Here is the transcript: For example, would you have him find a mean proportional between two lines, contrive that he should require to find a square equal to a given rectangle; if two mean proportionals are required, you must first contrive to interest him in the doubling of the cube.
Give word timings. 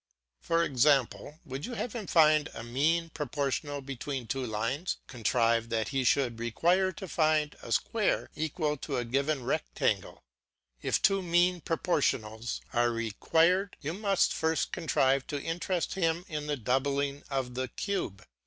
For 0.39 0.63
example, 0.63 1.37
would 1.45 1.67
you 1.67 1.75
have 1.75 1.93
him 1.93 2.07
find 2.07 2.49
a 2.55 2.63
mean 2.63 3.09
proportional 3.11 3.81
between 3.81 4.25
two 4.25 4.43
lines, 4.47 4.97
contrive 5.05 5.69
that 5.69 5.89
he 5.89 6.03
should 6.03 6.39
require 6.39 6.91
to 6.93 7.07
find 7.07 7.55
a 7.61 7.71
square 7.71 8.31
equal 8.35 8.77
to 8.77 8.97
a 8.97 9.05
given 9.05 9.43
rectangle; 9.43 10.23
if 10.81 10.99
two 11.03 11.21
mean 11.21 11.61
proportionals 11.61 12.61
are 12.73 12.89
required, 12.89 13.77
you 13.81 13.93
must 13.93 14.33
first 14.33 14.71
contrive 14.71 15.27
to 15.27 15.39
interest 15.39 15.93
him 15.93 16.25
in 16.27 16.47
the 16.47 16.57
doubling 16.57 17.21
of 17.29 17.53
the 17.53 17.67
cube. 17.67 18.25